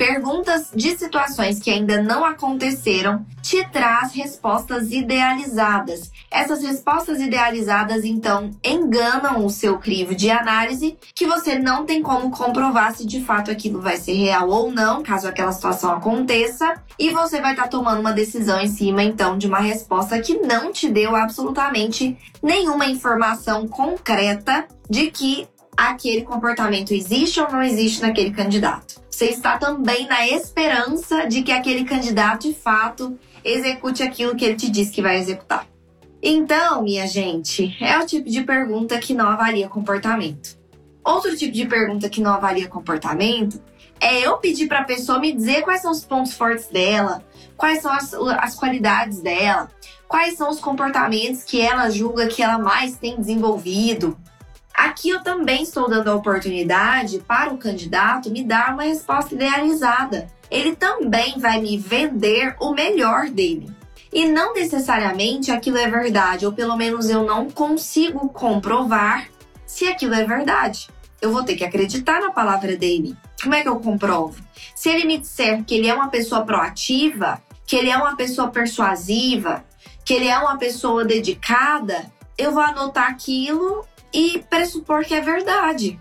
[0.00, 6.10] Perguntas de situações que ainda não aconteceram te traz respostas idealizadas.
[6.30, 12.30] Essas respostas idealizadas, então, enganam o seu crivo de análise, que você não tem como
[12.30, 17.10] comprovar se de fato aquilo vai ser real ou não, caso aquela situação aconteça, e
[17.10, 20.72] você vai estar tá tomando uma decisão em cima, então, de uma resposta que não
[20.72, 25.46] te deu absolutamente nenhuma informação concreta de que
[25.88, 31.52] aquele comportamento existe ou não existe naquele candidato você está também na esperança de que
[31.52, 35.66] aquele candidato de fato execute aquilo que ele te disse que vai executar.
[36.22, 40.58] Então, minha gente, é o tipo de pergunta que não avalia comportamento.
[41.04, 43.62] Outro tipo de pergunta que não avalia comportamento
[44.00, 47.22] é eu pedir para a pessoa me dizer quais são os pontos fortes dela,
[47.58, 49.70] quais são as, as qualidades dela,
[50.08, 54.16] quais são os comportamentos que ela julga que ela mais tem desenvolvido,
[54.80, 60.26] Aqui eu também estou dando a oportunidade para o candidato me dar uma resposta idealizada.
[60.50, 63.70] Ele também vai me vender o melhor dele.
[64.10, 69.28] E não necessariamente aquilo é verdade, ou pelo menos eu não consigo comprovar
[69.66, 70.88] se aquilo é verdade.
[71.20, 73.14] Eu vou ter que acreditar na palavra dele.
[73.42, 74.42] Como é que eu comprovo?
[74.74, 78.48] Se ele me disser que ele é uma pessoa proativa, que ele é uma pessoa
[78.48, 79.62] persuasiva,
[80.06, 86.00] que ele é uma pessoa dedicada, eu vou anotar aquilo e pressupor que é verdade.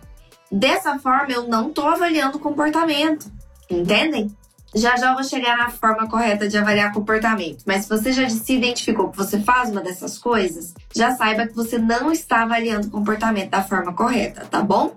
[0.51, 3.31] Dessa forma, eu não estou avaliando o comportamento.
[3.69, 4.35] Entendem?
[4.73, 8.53] Já já vou chegar na forma correta de avaliar comportamento, mas se você já se
[8.53, 12.91] identificou que você faz uma dessas coisas, já saiba que você não está avaliando o
[12.91, 14.95] comportamento da forma correta, tá bom?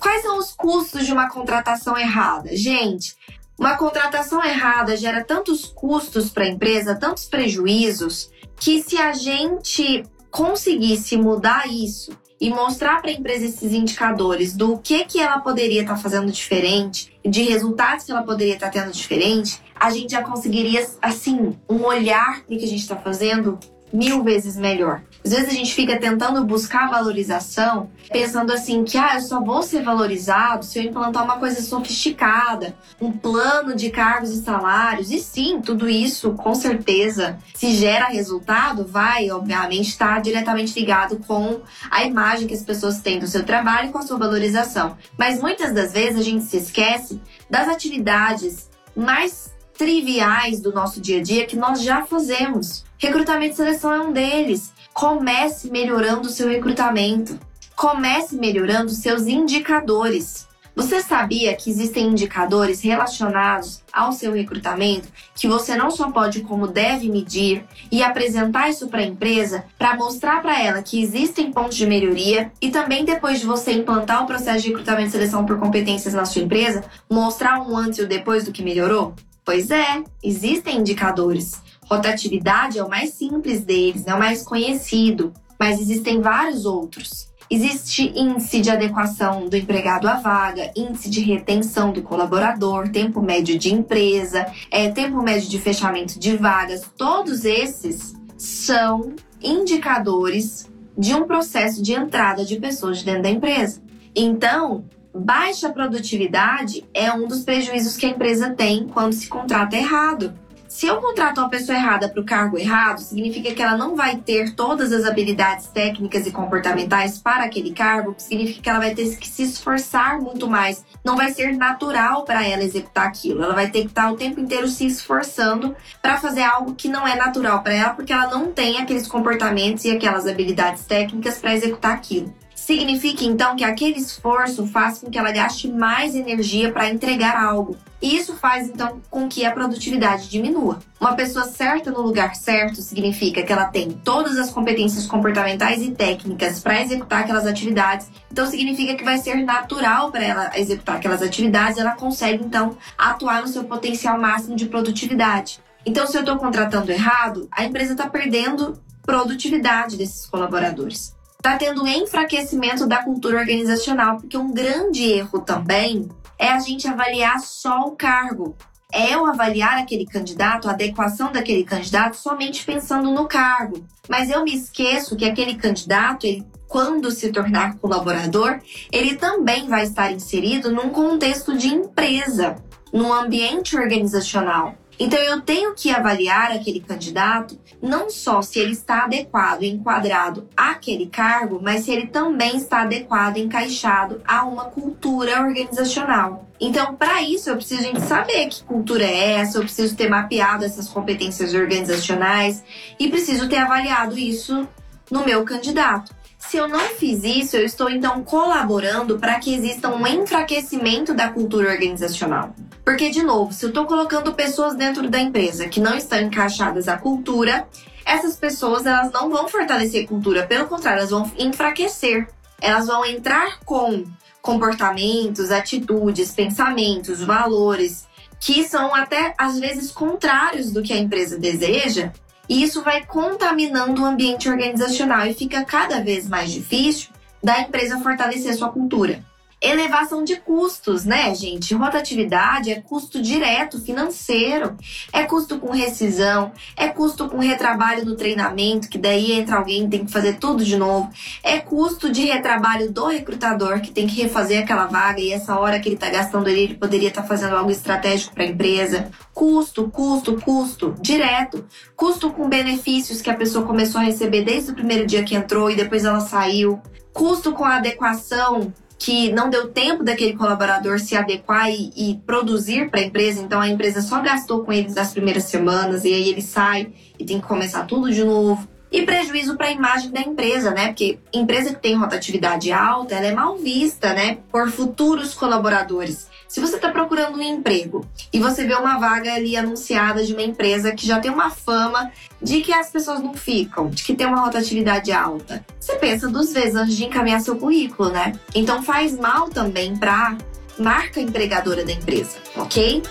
[0.00, 2.56] Quais são os custos de uma contratação errada?
[2.56, 3.14] Gente,
[3.58, 10.02] uma contratação errada gera tantos custos para a empresa, tantos prejuízos, que se a gente
[10.34, 15.82] conseguisse mudar isso e mostrar para a empresa esses indicadores do que que ela poderia
[15.82, 20.10] estar tá fazendo diferente, de resultados que ela poderia estar tá tendo diferente, a gente
[20.10, 23.60] já conseguiria assim um olhar para o que a gente está fazendo
[23.92, 25.04] mil vezes melhor.
[25.24, 29.62] Às vezes a gente fica tentando buscar valorização, pensando assim que ah, eu só vou
[29.62, 35.10] ser valorizado se eu implantar uma coisa sofisticada, um plano de cargos e salários.
[35.10, 41.62] E sim, tudo isso com certeza, se gera resultado, vai obviamente estar diretamente ligado com
[41.90, 44.94] a imagem que as pessoas têm do seu trabalho e com a sua valorização.
[45.16, 51.18] Mas muitas das vezes a gente se esquece das atividades mais triviais do nosso dia
[51.18, 52.84] a dia que nós já fazemos.
[52.98, 54.73] Recrutamento e seleção é um deles.
[54.94, 57.36] Comece melhorando o seu recrutamento.
[57.74, 60.46] Comece melhorando seus indicadores.
[60.76, 66.68] Você sabia que existem indicadores relacionados ao seu recrutamento que você não só pode, como
[66.68, 71.76] deve medir e apresentar isso para a empresa para mostrar para ela que existem pontos
[71.76, 75.58] de melhoria e também depois de você implantar o processo de recrutamento e seleção por
[75.58, 79.12] competências na sua empresa, mostrar um antes e o depois do que melhorou?
[79.44, 81.60] Pois é, existem indicadores.
[81.90, 87.32] Rotatividade é o mais simples deles, é o mais conhecido, mas existem vários outros.
[87.50, 93.58] Existe índice de adequação do empregado à vaga, índice de retenção do colaborador, tempo médio
[93.58, 96.82] de empresa, é, tempo médio de fechamento de vagas.
[96.96, 103.82] Todos esses são indicadores de um processo de entrada de pessoas dentro da empresa.
[104.14, 110.34] Então, baixa produtividade é um dos prejuízos que a empresa tem quando se contrata errado.
[110.74, 114.16] Se eu contrato uma pessoa errada para o cargo errado, significa que ela não vai
[114.16, 119.16] ter todas as habilidades técnicas e comportamentais para aquele cargo, significa que ela vai ter
[119.16, 120.84] que se esforçar muito mais.
[121.04, 123.44] Não vai ser natural para ela executar aquilo.
[123.44, 127.06] Ela vai ter que estar o tempo inteiro se esforçando para fazer algo que não
[127.06, 131.54] é natural para ela, porque ela não tem aqueles comportamentos e aquelas habilidades técnicas para
[131.54, 132.34] executar aquilo.
[132.64, 137.76] Significa então que aquele esforço faz com que ela gaste mais energia para entregar algo.
[138.00, 140.78] E isso faz então com que a produtividade diminua.
[140.98, 145.90] Uma pessoa certa no lugar certo significa que ela tem todas as competências comportamentais e
[145.90, 148.08] técnicas para executar aquelas atividades.
[148.32, 153.42] Então significa que vai ser natural para ela executar aquelas atividades, ela consegue então atuar
[153.42, 155.60] no seu potencial máximo de produtividade.
[155.84, 161.12] Então, se eu estou contratando errado, a empresa está perdendo produtividade desses colaboradores
[161.44, 167.38] está tendo enfraquecimento da cultura organizacional, porque um grande erro também é a gente avaliar
[167.38, 168.56] só o cargo.
[168.90, 173.84] É eu avaliar aquele candidato, a adequação daquele candidato, somente pensando no cargo.
[174.08, 179.82] Mas eu me esqueço que aquele candidato, ele, quando se tornar colaborador, ele também vai
[179.82, 182.56] estar inserido num contexto de empresa,
[182.90, 184.78] num ambiente organizacional.
[184.98, 190.48] Então eu tenho que avaliar aquele candidato não só se ele está adequado e enquadrado
[190.56, 196.48] àquele cargo, mas se ele também está adequado e encaixado a uma cultura organizacional.
[196.60, 200.88] Então, para isso, eu preciso saber que cultura é essa, eu preciso ter mapeado essas
[200.88, 202.64] competências organizacionais
[202.98, 204.66] e preciso ter avaliado isso
[205.10, 206.14] no meu candidato.
[206.38, 211.30] Se eu não fiz isso, eu estou então colaborando para que exista um enfraquecimento da
[211.30, 212.54] cultura organizacional.
[212.84, 216.86] Porque, de novo, se eu estou colocando pessoas dentro da empresa que não estão encaixadas
[216.86, 217.66] à cultura,
[218.04, 222.28] essas pessoas elas não vão fortalecer a cultura, pelo contrário, elas vão enfraquecer.
[222.60, 224.04] Elas vão entrar com
[224.42, 228.06] comportamentos, atitudes, pensamentos, valores
[228.38, 232.12] que são até às vezes contrários do que a empresa deseja
[232.48, 237.10] e isso vai contaminando o ambiente organizacional e fica cada vez mais difícil
[237.42, 239.24] da empresa fortalecer sua cultura.
[239.64, 241.74] Elevação de custos, né, gente?
[241.74, 244.76] Rotatividade é custo direto financeiro,
[245.10, 250.04] é custo com rescisão, é custo com retrabalho no treinamento, que daí entra alguém tem
[250.04, 251.08] que fazer tudo de novo,
[251.42, 255.80] é custo de retrabalho do recrutador, que tem que refazer aquela vaga e essa hora
[255.80, 259.10] que ele está gastando ali, ele poderia estar tá fazendo algo estratégico para a empresa.
[259.32, 261.64] Custo, custo, custo direto,
[261.96, 265.70] custo com benefícios que a pessoa começou a receber desde o primeiro dia que entrou
[265.70, 266.82] e depois ela saiu
[267.14, 268.74] custo com a adequação
[269.04, 273.60] que não deu tempo daquele colaborador se adequar e, e produzir para a empresa, então
[273.60, 277.38] a empresa só gastou com eles nas primeiras semanas e aí ele sai e tem
[277.38, 278.66] que começar tudo de novo.
[278.90, 280.86] E prejuízo para a imagem da empresa, né?
[280.86, 284.38] Porque empresa que tem rotatividade alta, ela é mal vista, né?
[284.50, 286.30] Por futuros colaboradores.
[286.48, 290.42] Se você está procurando um emprego e você vê uma vaga ali anunciada de uma
[290.42, 294.26] empresa que já tem uma fama de que as pessoas não ficam, de que tem
[294.26, 298.32] uma rotatividade alta, você pensa duas vezes antes de encaminhar seu currículo, né?
[298.54, 300.36] Então faz mal também para
[300.78, 303.02] marca empregadora da empresa, ok?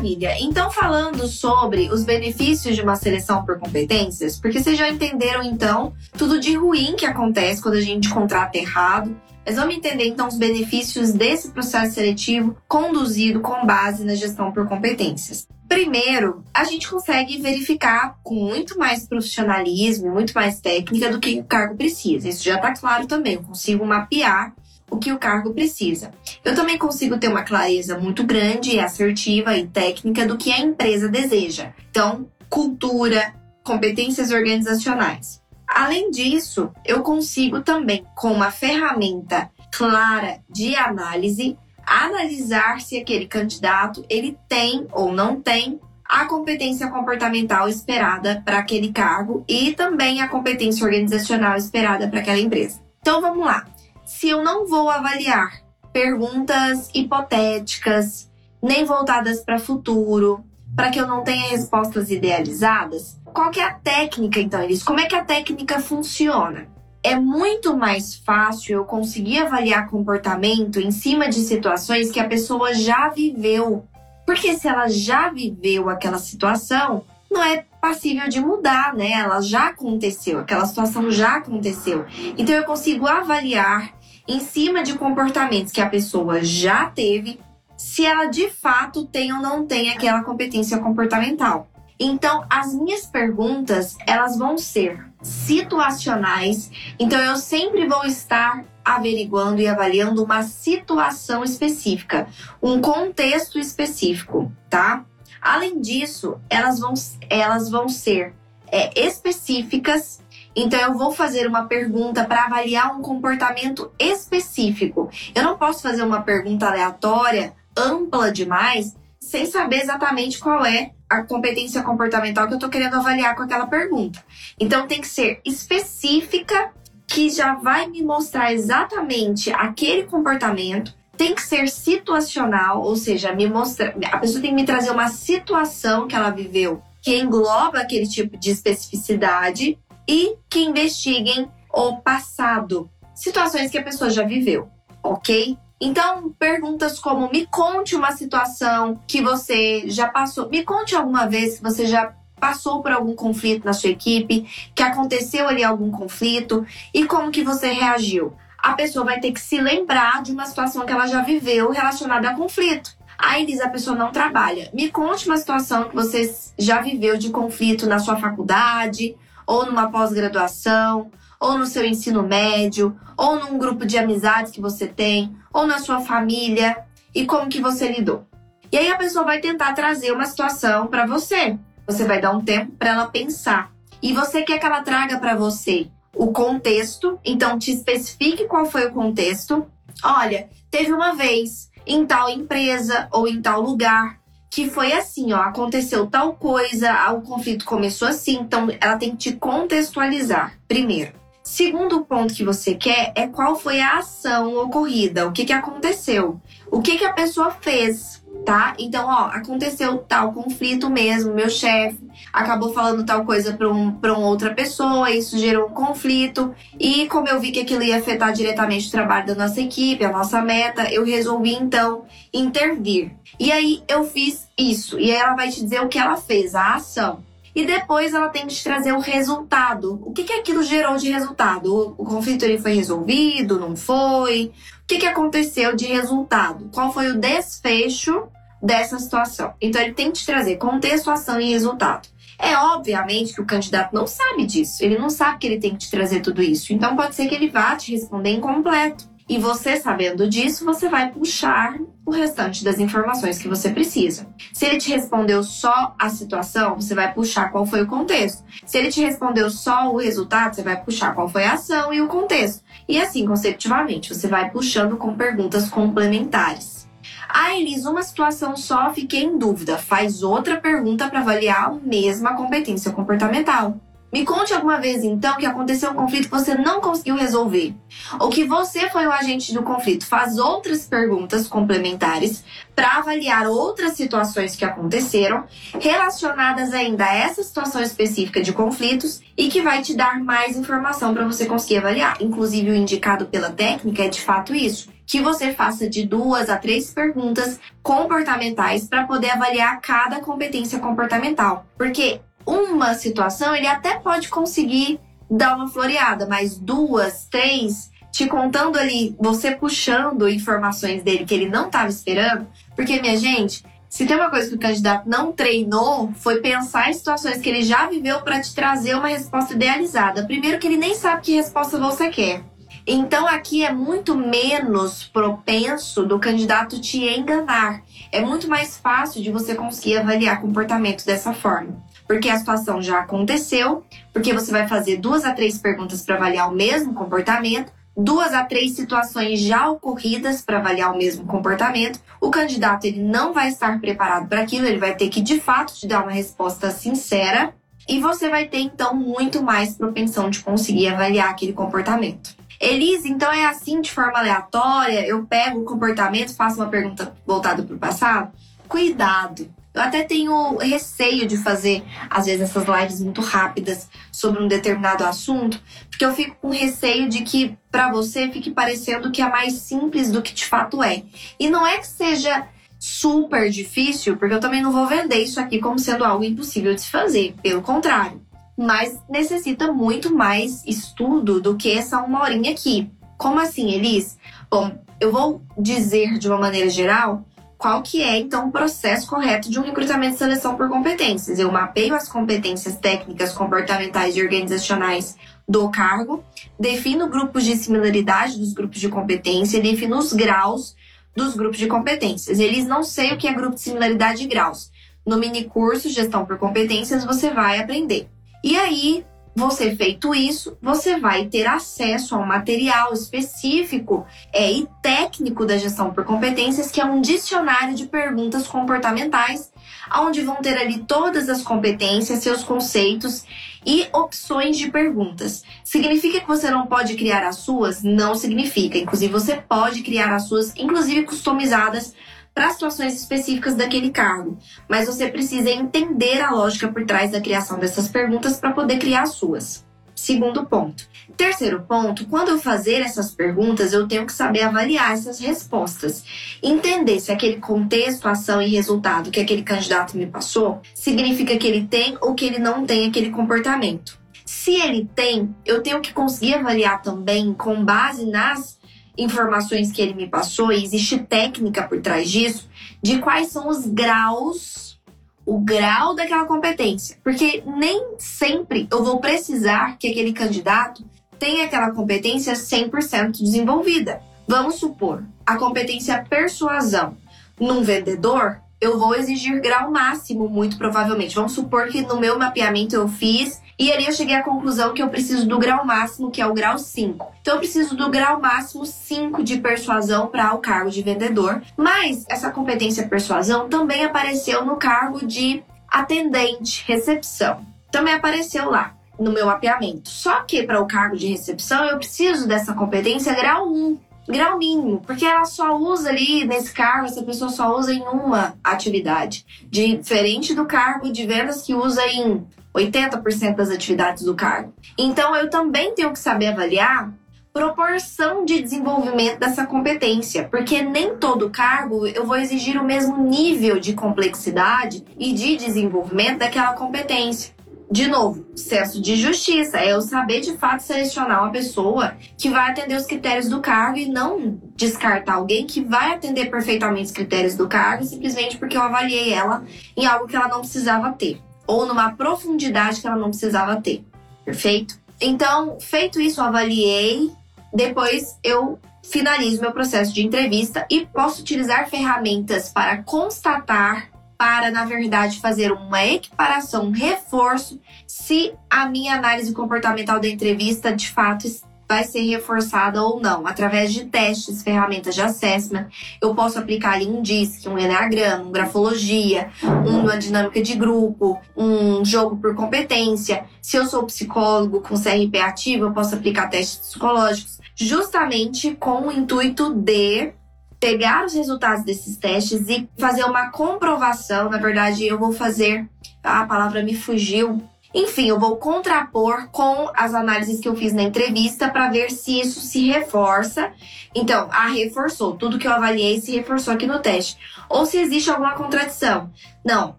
[0.00, 0.34] Maravilha.
[0.40, 5.92] Então, falando sobre os benefícios de uma seleção por competências, porque vocês já entenderam então
[6.16, 9.14] tudo de ruim que acontece quando a gente contrata errado.
[9.44, 14.66] Mas vamos entender então os benefícios desse processo seletivo conduzido com base na gestão por
[14.66, 15.46] competências.
[15.68, 21.44] Primeiro, a gente consegue verificar com muito mais profissionalismo, muito mais técnica do que o
[21.44, 22.28] cargo precisa.
[22.28, 23.34] Isso já está claro também.
[23.34, 24.54] Eu consigo mapear
[24.90, 26.10] o que o cargo precisa.
[26.44, 31.08] Eu também consigo ter uma clareza muito grande, assertiva e técnica do que a empresa
[31.08, 31.72] deseja.
[31.90, 35.40] Então, cultura, competências organizacionais.
[35.66, 44.04] Além disso, eu consigo também, com uma ferramenta clara de análise, analisar se aquele candidato
[44.08, 50.28] ele tem ou não tem a competência comportamental esperada para aquele cargo e também a
[50.28, 52.80] competência organizacional esperada para aquela empresa.
[53.00, 53.64] Então vamos lá.
[54.10, 58.28] Se eu não vou avaliar perguntas hipotéticas,
[58.60, 60.44] nem voltadas para futuro,
[60.74, 64.82] para que eu não tenha respostas idealizadas, qual que é a técnica então, Elis?
[64.82, 66.66] Como é que a técnica funciona?
[67.02, 72.74] É muito mais fácil eu conseguir avaliar comportamento em cima de situações que a pessoa
[72.74, 73.88] já viveu
[74.26, 79.12] porque se ela já viveu aquela situação, não é passível de mudar, né?
[79.12, 82.04] Ela já aconteceu, aquela situação já aconteceu.
[82.36, 83.99] Então eu consigo avaliar
[84.30, 87.40] em cima de comportamentos que a pessoa já teve,
[87.76, 91.68] se ela de fato tem ou não tem aquela competência comportamental.
[91.98, 96.70] Então, as minhas perguntas, elas vão ser situacionais.
[96.98, 102.28] Então, eu sempre vou estar averiguando e avaliando uma situação específica,
[102.62, 105.04] um contexto específico, tá?
[105.42, 106.94] Além disso, elas vão,
[107.28, 108.32] elas vão ser
[108.70, 110.22] é, específicas.
[110.54, 115.08] Então, eu vou fazer uma pergunta para avaliar um comportamento específico.
[115.34, 121.22] Eu não posso fazer uma pergunta aleatória, ampla demais, sem saber exatamente qual é a
[121.22, 124.22] competência comportamental que eu estou querendo avaliar com aquela pergunta.
[124.58, 126.72] Então, tem que ser específica
[127.06, 130.94] que já vai me mostrar exatamente aquele comportamento.
[131.16, 135.08] Tem que ser situacional, ou seja, me mostra, a pessoa tem que me trazer uma
[135.08, 142.90] situação que ela viveu que engloba aquele tipo de especificidade e que investiguem o passado,
[143.14, 144.68] situações que a pessoa já viveu,
[145.02, 145.56] ok?
[145.80, 151.56] Então, perguntas como: me conte uma situação que você já passou, me conte alguma vez
[151.56, 156.66] que você já passou por algum conflito na sua equipe, que aconteceu ali algum conflito
[156.92, 158.34] e como que você reagiu.
[158.58, 162.30] A pessoa vai ter que se lembrar de uma situação que ela já viveu relacionada
[162.30, 162.98] a conflito.
[163.18, 164.70] Aí diz a pessoa não trabalha.
[164.72, 169.14] Me conte uma situação que você já viveu de conflito na sua faculdade,
[169.50, 174.86] ou numa pós-graduação, ou no seu ensino médio, ou num grupo de amizades que você
[174.86, 178.24] tem, ou na sua família, e como que você lidou.
[178.70, 181.58] E aí a pessoa vai tentar trazer uma situação para você.
[181.84, 183.72] Você vai dar um tempo para ela pensar.
[184.00, 188.86] E você quer que ela traga para você o contexto, então te especifique qual foi
[188.86, 189.66] o contexto.
[190.04, 194.19] Olha, teve uma vez em tal empresa ou em tal lugar
[194.50, 199.16] que foi assim, ó, aconteceu tal coisa, o conflito começou assim, então ela tem que
[199.16, 201.12] te contextualizar primeiro.
[201.42, 206.40] Segundo ponto que você quer é qual foi a ação ocorrida, o que, que aconteceu,
[206.70, 208.74] o que, que a pessoa fez tá?
[208.78, 214.12] Então, ó, aconteceu tal conflito mesmo, meu chefe acabou falando tal coisa para um, pra
[214.12, 216.54] uma outra pessoa, isso gerou um conflito.
[216.78, 220.12] E como eu vi que aquilo ia afetar diretamente o trabalho da nossa equipe, a
[220.12, 223.12] nossa meta, eu resolvi então intervir.
[223.38, 224.98] E aí eu fiz isso.
[224.98, 227.22] E aí ela vai te dizer o que ela fez, a ação.
[227.52, 230.00] E depois ela tem que te trazer o resultado.
[230.04, 231.74] O que, que aquilo gerou de resultado?
[231.74, 233.58] O, o conflito ele foi resolvido?
[233.58, 234.52] Não foi?
[234.90, 236.68] Que, que aconteceu de resultado?
[236.74, 238.26] Qual foi o desfecho
[238.60, 239.54] dessa situação?
[239.60, 242.08] Então, ele tem que te trazer contexto, ação e resultado.
[242.36, 245.78] É obviamente que o candidato não sabe disso, ele não sabe que ele tem que
[245.78, 246.72] te trazer tudo isso.
[246.72, 249.08] Então, pode ser que ele vá te responder incompleto.
[249.28, 254.26] E você sabendo disso, você vai puxar o restante das informações que você precisa.
[254.52, 258.42] Se ele te respondeu só a situação, você vai puxar qual foi o contexto.
[258.66, 262.00] Se ele te respondeu só o resultado, você vai puxar qual foi a ação e
[262.00, 262.64] o contexto.
[262.90, 266.88] E assim, consecutivamente, você vai puxando com perguntas complementares.
[267.28, 269.78] Ah, Elis, uma situação só, fiquei em dúvida.
[269.78, 273.76] Faz outra pergunta para avaliar a mesma competência comportamental.
[274.12, 277.74] Me conte alguma vez, então, que aconteceu um conflito que você não conseguiu resolver.
[278.18, 280.04] Ou que você foi o agente do conflito.
[280.04, 282.42] Faz outras perguntas complementares
[282.74, 285.44] para avaliar outras situações que aconteceram
[285.78, 291.14] relacionadas ainda a essa situação específica de conflitos e que vai te dar mais informação
[291.14, 292.16] para você conseguir avaliar.
[292.20, 296.56] Inclusive, o indicado pela técnica é de fato isso que você faça de duas a
[296.56, 301.66] três perguntas comportamentais para poder avaliar cada competência comportamental.
[301.76, 308.78] Porque uma situação ele até pode conseguir dar uma floreada, mas duas, três, te contando
[308.78, 314.16] ali, você puxando informações dele que ele não estava esperando, porque minha gente, se tem
[314.16, 318.20] uma coisa que o candidato não treinou, foi pensar em situações que ele já viveu
[318.22, 320.26] para te trazer uma resposta idealizada.
[320.26, 322.42] Primeiro que ele nem sabe que resposta você quer.
[322.86, 327.82] Então aqui é muito menos propenso do candidato te enganar.
[328.10, 332.98] É muito mais fácil de você conseguir avaliar comportamento dessa forma porque a situação já
[332.98, 338.34] aconteceu, porque você vai fazer duas a três perguntas para avaliar o mesmo comportamento, duas
[338.34, 342.00] a três situações já ocorridas para avaliar o mesmo comportamento.
[342.20, 345.72] O candidato ele não vai estar preparado para aquilo, ele vai ter que de fato
[345.72, 347.54] te dar uma resposta sincera
[347.88, 352.34] e você vai ter então muito mais propensão de conseguir avaliar aquele comportamento.
[352.60, 357.62] Elise, então é assim de forma aleatória, eu pego o comportamento, faço uma pergunta voltada
[357.62, 358.32] para o passado?
[358.66, 359.59] Cuidado.
[359.72, 365.04] Eu até tenho receio de fazer, às vezes, essas lives muito rápidas sobre um determinado
[365.04, 369.54] assunto, porque eu fico com receio de que para você fique parecendo que é mais
[369.54, 371.04] simples do que de fato é.
[371.38, 372.48] E não é que seja
[372.80, 376.80] super difícil, porque eu também não vou vender isso aqui como sendo algo impossível de
[376.80, 378.20] se fazer, pelo contrário.
[378.58, 382.90] Mas necessita muito mais estudo do que essa uma horinha aqui.
[383.16, 384.18] Como assim, Elis?
[384.50, 387.24] Bom, eu vou dizer de uma maneira geral
[387.60, 391.38] qual que é então o processo correto de um recrutamento e seleção por competências.
[391.38, 395.14] Eu mapeio as competências técnicas, comportamentais e organizacionais
[395.46, 396.24] do cargo,
[396.58, 400.74] defino grupos de similaridade dos grupos de competência, defino os graus
[401.14, 402.38] dos grupos de competências.
[402.38, 404.70] Eles não sei o que é grupo de similaridade e graus.
[405.06, 408.08] No mini curso Gestão por Competências você vai aprender.
[408.42, 409.04] E aí,
[409.40, 415.56] você feito isso, você vai ter acesso a um material específico é, e técnico da
[415.56, 419.50] gestão por competências, que é um dicionário de perguntas comportamentais,
[419.96, 423.24] onde vão ter ali todas as competências, seus conceitos
[423.64, 425.42] e opções de perguntas.
[425.64, 427.82] Significa que você não pode criar as suas?
[427.82, 428.76] Não significa.
[428.76, 431.94] Inclusive, você pode criar as suas, inclusive customizadas
[432.34, 437.58] para situações específicas daquele cargo, mas você precisa entender a lógica por trás da criação
[437.58, 439.64] dessas perguntas para poder criar as suas.
[439.94, 440.88] Segundo ponto.
[441.14, 446.02] Terceiro ponto, quando eu fazer essas perguntas, eu tenho que saber avaliar essas respostas.
[446.42, 451.66] Entender se aquele contexto, ação e resultado que aquele candidato me passou significa que ele
[451.66, 453.98] tem ou que ele não tem aquele comportamento.
[454.24, 458.59] Se ele tem, eu tenho que conseguir avaliar também, com base nas
[459.02, 462.48] informações que ele me passou, existe técnica por trás disso,
[462.82, 464.78] de quais são os graus,
[465.24, 466.96] o grau daquela competência.
[467.02, 470.84] Porque nem sempre eu vou precisar que aquele candidato
[471.18, 474.00] tenha aquela competência 100% desenvolvida.
[474.26, 476.96] Vamos supor, a competência persuasão
[477.38, 481.14] num vendedor, eu vou exigir grau máximo, muito provavelmente.
[481.14, 484.82] Vamos supor que no meu mapeamento eu fiz e ali eu cheguei à conclusão que
[484.82, 487.12] eu preciso do grau máximo, que é o grau 5.
[487.20, 491.42] Então eu preciso do grau máximo 5 de persuasão para o cargo de vendedor.
[491.58, 497.44] Mas essa competência persuasão também apareceu no cargo de atendente, recepção.
[497.70, 499.90] Também apareceu lá no meu mapeamento.
[499.90, 504.80] Só que para o cargo de recepção eu preciso dessa competência grau 1 grau mínimo,
[504.80, 510.34] porque ela só usa ali nesse cargo, essa pessoa só usa em uma atividade, diferente
[510.34, 514.52] do cargo de vendas que usa em 80% das atividades do cargo.
[514.78, 516.92] Então eu também tenho que saber avaliar
[517.32, 523.60] proporção de desenvolvimento dessa competência, porque nem todo cargo eu vou exigir o mesmo nível
[523.60, 527.32] de complexidade e de desenvolvimento daquela competência.
[527.70, 532.50] De novo, senso de justiça é eu saber de fato selecionar uma pessoa que vai
[532.50, 537.36] atender os critérios do cargo e não descartar alguém que vai atender perfeitamente os critérios
[537.36, 539.44] do cargo simplesmente porque eu avaliei ela
[539.76, 541.20] em algo que ela não precisava ter
[541.50, 543.84] ou numa profundidade que ela não precisava ter.
[544.24, 544.78] Perfeito?
[545.00, 547.10] Então, feito isso, eu avaliei.
[547.52, 554.64] Depois eu finalizo meu processo de entrevista e posso utilizar ferramentas para constatar, para, na
[554.64, 561.26] verdade, fazer uma equiparação, um reforço, se a minha análise comportamental da entrevista de fato
[561.70, 563.28] vai ser reforçada ou não.
[563.28, 565.68] Através de testes, ferramentas de assessment,
[566.02, 569.30] eu posso aplicar ali um DISC, um Enneagrama, um Grafologia,
[569.64, 573.24] uma dinâmica de grupo, um jogo por competência.
[573.40, 578.92] Se eu sou psicólogo com CRP ativo, eu posso aplicar testes psicológicos, justamente com o
[578.92, 580.12] intuito de
[580.58, 584.28] pegar os resultados desses testes e fazer uma comprovação.
[584.28, 585.70] Na verdade, eu vou fazer.
[586.02, 587.40] A palavra me fugiu,
[587.72, 592.20] enfim, eu vou contrapor com as análises que eu fiz na entrevista para ver se
[592.20, 593.52] isso se reforça.
[593.94, 595.16] Então, a reforçou.
[595.16, 597.16] Tudo que eu avaliei se reforçou aqui no teste.
[597.48, 599.10] Ou se existe alguma contradição.
[599.44, 599.76] Não,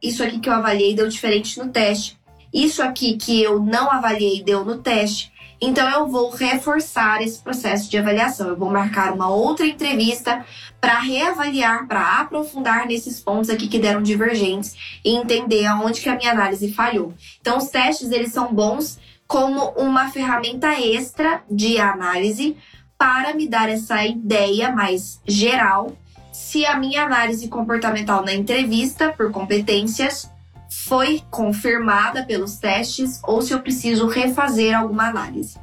[0.02, 2.18] isso aqui que eu avaliei deu diferente no teste.
[2.54, 5.32] Isso aqui que eu não avaliei deu no teste.
[5.62, 8.48] Então eu vou reforçar esse processo de avaliação.
[8.48, 10.44] Eu vou marcar uma outra entrevista
[10.80, 16.16] para reavaliar, para aprofundar nesses pontos aqui que deram divergentes e entender aonde que a
[16.16, 17.14] minha análise falhou.
[17.40, 22.58] Então os testes eles são bons como uma ferramenta extra de análise
[22.98, 25.96] para me dar essa ideia mais geral
[26.32, 30.30] se a minha análise comportamental na entrevista por competências
[30.72, 35.60] foi confirmada pelos testes ou se eu preciso refazer alguma análise.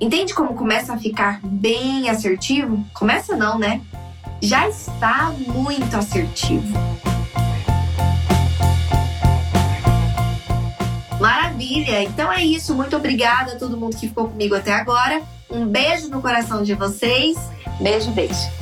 [0.00, 2.84] Entende como começa a ficar bem assertivo?
[2.92, 3.80] Começa não, né?
[4.40, 6.76] Já está muito assertivo.
[11.20, 12.02] Maravilha!
[12.02, 12.74] Então é isso.
[12.74, 15.22] Muito obrigada a todo mundo que ficou comigo até agora.
[15.48, 17.38] Um beijo no coração de vocês.
[17.80, 18.61] Beijo, beijo.